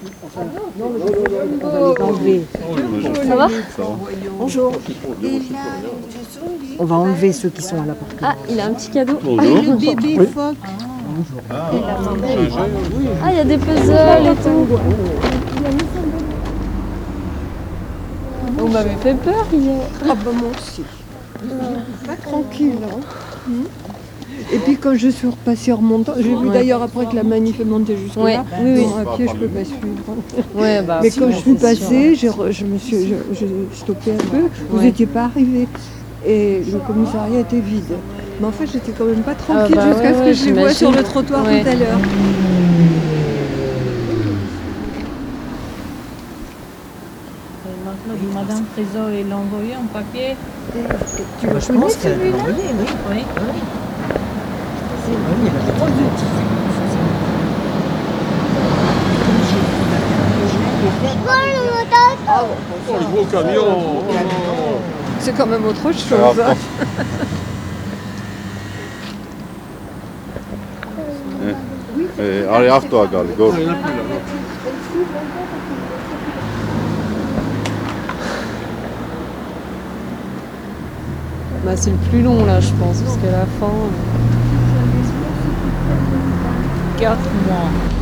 On 0.00 1.66
va 1.66 1.78
les 1.78 2.02
enlever. 2.02 2.44
Ça 3.26 3.36
va 3.36 3.48
Bonjour. 4.38 4.72
On 6.78 6.84
va 6.84 6.96
enlever 6.96 7.32
ceux 7.32 7.48
qui 7.48 7.62
sont 7.62 7.82
à 7.82 7.86
la 7.86 7.94
porte. 7.94 8.16
Ah, 8.22 8.36
il 8.48 8.60
a 8.60 8.66
un 8.66 8.74
petit 8.74 8.90
cadeau. 8.90 9.18
Bonjour. 9.22 9.76
bébé 9.76 10.26
phoque. 10.26 10.56
Ah, 11.50 11.70
il 13.30 13.36
y 13.36 13.40
a 13.40 13.44
des 13.44 13.58
puzzles 13.58 14.26
et 14.26 14.36
tout. 14.36 14.66
On 18.60 18.68
m'avait 18.68 18.96
fait 18.96 19.14
peur 19.14 19.46
hier. 19.52 19.80
Ah 20.04 20.14
bah 20.14 20.30
moi 20.32 20.50
aussi. 20.56 20.82
Pas 22.06 22.16
tranquille. 22.16 22.78
Hein. 22.84 23.00
Et 24.52 24.58
puis 24.58 24.76
quand 24.76 24.94
je 24.94 25.08
suis 25.08 25.28
repassée 25.28 25.72
en 25.72 25.76
remontant, 25.76 26.12
j'ai 26.16 26.34
vu 26.34 26.48
d'ailleurs 26.52 26.82
après 26.82 27.06
que 27.06 27.14
la 27.16 27.22
manif 27.22 27.60
est 27.60 27.64
montée 27.64 27.96
jusque 27.96 28.16
Ouais, 28.16 28.34
là. 28.34 28.44
oui, 28.62 28.72
oui. 28.76 28.84
À 29.12 29.16
pied 29.16 29.26
je 29.28 29.38
peux 29.38 29.46
pas 29.48 29.64
suivre. 29.64 29.80
Ouais, 30.54 30.82
bah. 30.82 31.00
Mais 31.02 31.10
quand 31.10 31.30
je 31.30 31.36
suis 31.36 31.54
passée, 31.54 32.14
j'ai 32.14 32.28
re- 32.28 32.50
je 32.50 32.64
me 32.64 32.78
suis 32.78 33.08
je- 33.08 33.34
j'ai 33.34 33.48
stoppé 33.74 34.12
un 34.12 34.16
peu. 34.16 34.42
Vous 34.70 34.78
Ouais. 34.78 34.84
n'étiez 34.84 35.06
pas 35.06 35.24
arrivé. 35.24 35.66
Et 36.26 36.62
le 36.72 36.78
commissariat 36.80 37.40
était 37.40 37.60
vide. 37.60 37.94
Mais 38.40 38.46
en 38.46 38.52
fait, 38.52 38.66
j'étais 38.72 38.92
quand 38.92 39.04
même 39.04 39.22
pas 39.22 39.34
tranquille 39.34 39.74
bah 39.76 39.86
jusqu'à 39.92 40.08
ouais, 40.08 40.14
ce 40.14 40.18
ouais, 40.20 40.24
que 40.26 40.32
je 40.32 40.44
les 40.46 40.52
vois 40.52 40.70
sur 40.72 40.90
le 40.92 41.02
trottoir 41.02 41.44
Ouais. 41.44 41.62
tout 41.62 41.68
à 41.68 41.74
l'heure. 41.74 41.98
Madame 48.34 48.64
Trésor, 48.74 49.10
il 49.10 49.28
l'a 49.28 49.36
envoyé 49.36 49.74
en 49.76 49.86
papier. 49.92 50.36
Tu 51.40 51.46
Bah, 51.46 51.54
je 51.60 51.72
pense 51.72 51.96
qu'elle 51.96 52.12
a 52.12 52.16
celui-là 52.16 52.36
envoyé, 52.38 52.56
oui. 52.78 52.86
Oui. 53.10 53.16
Oui, 53.16 53.60
Oh, 62.90 62.94
le 63.00 63.06
gros 63.06 63.24
camion 63.24 64.02
C'est 65.20 65.36
quand 65.36 65.46
même 65.46 65.64
autre 65.64 65.92
chose. 65.92 66.40
hein. 66.40 66.54
Eh, 72.20 72.44
allez, 72.52 72.68
arrête-toi, 72.68 73.06
Gal, 73.12 73.26
go. 73.36 73.52
Bah, 81.64 81.72
c'est 81.76 81.90
le 81.90 81.96
plus 82.10 82.22
long 82.22 82.44
là, 82.44 82.60
je 82.60 82.70
pense, 82.74 82.98
parce 83.02 83.16
qu'à 83.18 83.30
la 83.30 83.46
fin. 83.60 83.70
4 83.70 84.17
Giltmore 86.98 87.97